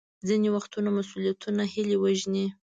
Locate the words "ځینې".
0.27-0.49